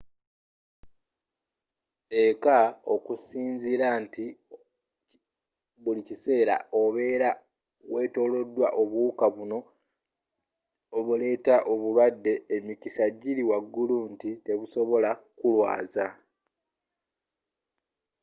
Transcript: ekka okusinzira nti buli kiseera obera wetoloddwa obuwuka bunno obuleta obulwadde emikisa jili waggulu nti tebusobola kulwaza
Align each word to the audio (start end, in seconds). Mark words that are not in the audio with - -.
ekka 2.23 2.57
okusinzira 2.93 3.87
nti 4.03 4.25
buli 5.83 6.01
kiseera 6.07 6.55
obera 6.81 7.29
wetoloddwa 7.93 8.67
obuwuka 8.81 9.25
bunno 9.35 9.59
obuleta 10.97 11.55
obulwadde 11.71 12.33
emikisa 12.55 13.03
jili 13.21 13.43
waggulu 13.49 13.97
nti 14.13 14.29
tebusobola 14.45 15.11
kulwaza 15.39 16.07